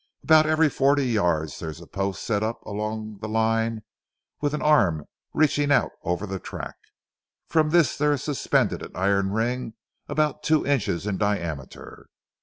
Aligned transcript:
About 0.23 0.47
every 0.47 0.67
forty 0.67 1.05
yards 1.05 1.59
there 1.59 1.69
is 1.69 1.79
a 1.79 1.85
post 1.85 2.23
set 2.23 2.41
up 2.41 2.63
along 2.63 3.19
the 3.19 3.29
line 3.29 3.83
with 4.41 4.55
an 4.55 4.61
arm 4.63 5.05
reaching 5.31 5.71
out 5.71 5.91
over 6.01 6.25
the 6.25 6.39
track. 6.39 6.73
From 7.45 7.69
this 7.69 7.95
there 7.95 8.13
is 8.13 8.23
suspended 8.23 8.81
an 8.81 8.93
iron 8.95 9.31
ring 9.31 9.75
about 10.09 10.41
two 10.41 10.65
inches 10.65 11.05
in 11.05 11.19
diameter. 11.19 12.07